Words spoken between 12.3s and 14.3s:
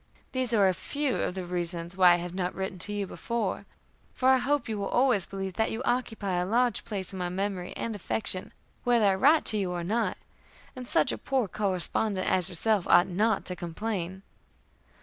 yourself ought not to complain.